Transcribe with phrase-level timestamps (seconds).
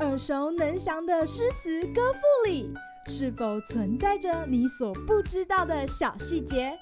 [0.00, 2.72] 耳熟能详的诗词歌赋里，
[3.06, 6.78] 是否存在着你所不知道的小细节？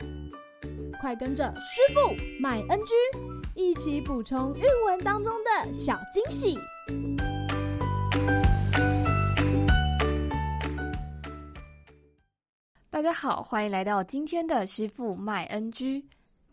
[1.01, 2.95] 快跟着师傅麦恩居
[3.54, 6.57] 一起补充韵文当中的小惊喜！
[12.88, 16.02] 大家好，欢迎来到今天的师傅麦恩居。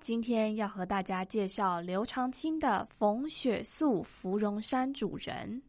[0.04, 5.64] 今天要和大家介绍刘长卿的《逢雪宿芙蓉山主人》。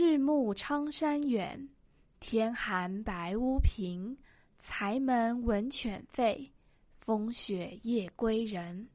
[0.00, 1.68] 日暮苍山远，
[2.20, 4.16] 天寒白屋贫。
[4.58, 6.48] 柴门闻犬吠，
[6.94, 8.88] 风雪夜归人。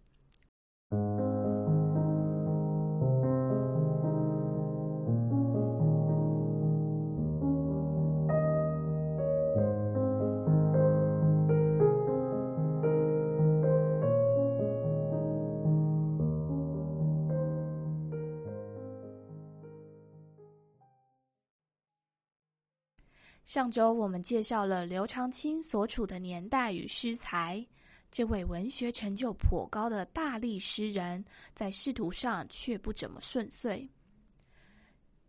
[23.46, 27.64] 上周我们介绍了刘长卿所处的年代与诗才。
[28.10, 33.90] 这位文学成就颇高的大力诗人，在仕途上却不怎么顺遂。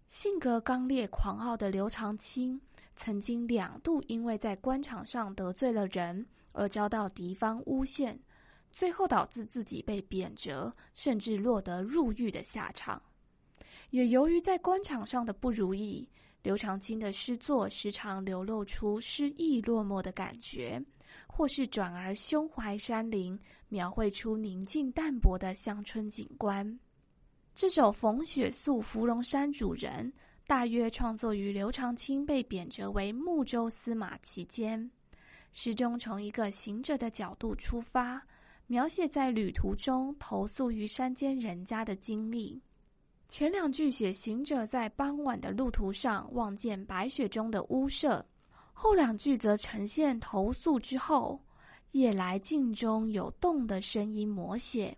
[0.06, 2.60] 性格刚烈狂傲的刘长卿，
[2.94, 8.16] 曾经两度因为在官场上得罪了人，而遭到敌方诬陷，
[8.70, 13.02] 最后导致自己被贬谪，甚至落得入狱的下场。
[13.90, 16.08] 也由于在官场上的不如意。
[16.44, 20.78] 刘长卿的诗作时常流露出失意落寞的感觉，
[21.26, 23.36] 或是转而胸怀山林，
[23.70, 26.78] 描绘出宁静淡泊的乡村景观。
[27.54, 30.12] 这首《逢雪宿芙蓉山主人》
[30.46, 34.90] 大约创作于刘长卿被贬谪为睦州司马期间。
[35.54, 38.22] 诗中从一个行者的角度出发，
[38.66, 42.60] 描写在旅途中投宿于山间人家的经历。
[43.36, 48.24] 前两句写行者在傍晚的路途上望见白雪中的屋舍，
[48.72, 51.44] 后两句则呈现投宿之后
[51.90, 54.96] 夜来静中有动的声音摹写。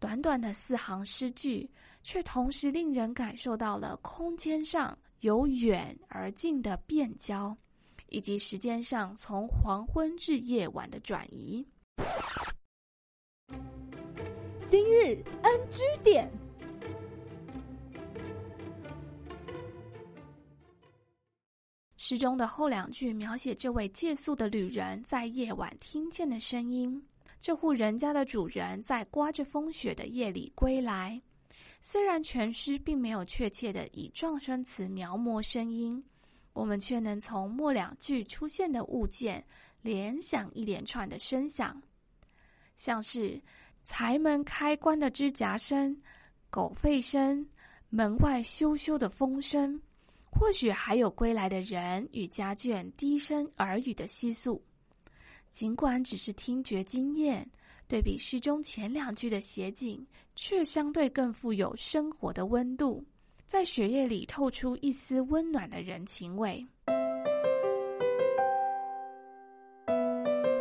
[0.00, 1.70] 短短的四行诗句，
[2.02, 7.54] 却同时令人感受到了空间上由远而近的变焦，
[8.08, 11.62] 以及时间上从黄昏至夜晚的转移。
[14.66, 16.26] 今日 NG 点。
[22.06, 27.02] 诗中的后两句描写这位借宿的旅人在夜晚听见的声音。
[27.40, 31.18] 这户人家的主人在刮着风雪的夜里归来。
[31.80, 36.04] 虽然全诗并没有确切的以状声词描摹声音，
[36.52, 39.42] 我们却能从末两句出现的物件
[39.80, 41.80] 联想一连串的声响，
[42.76, 43.40] 像是
[43.82, 45.98] 柴门开关的吱夹声、
[46.50, 47.48] 狗吠声、
[47.88, 49.80] 门外咻咻的风声。
[50.38, 54.62] 或许还有归来的人与家眷低声耳语的细诉，
[55.52, 57.48] 尽管只是听觉经验，
[57.88, 60.04] 对比诗中前两句的写景，
[60.36, 63.02] 却相对更富有生活的温度，
[63.46, 66.64] 在雪夜里透出一丝温暖的人情味。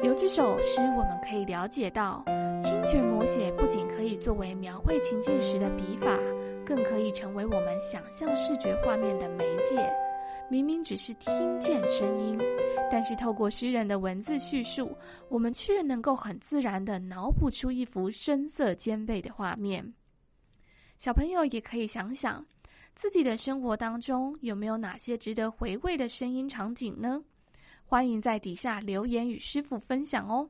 [0.03, 2.23] 由这首诗，我们可以了解到，
[2.61, 6.32] 听觉摹写不仅可以作为描绘情境时的笔法。
[6.73, 9.87] 更可以成为我们想象视觉画面的媒介。
[10.49, 12.35] 明明只是听见声音，
[12.91, 14.91] 但是透过诗人的文字叙述，
[15.29, 19.93] 我们却能够很自然地脑补出一幅声色兼备的画面。
[20.97, 22.43] 小朋友也可以想想，
[22.95, 27.23] 自己的生活当中有没有哪些值得回味的声音场景呢？
[27.85, 30.49] 欢迎在底下留言与师傅分享哦。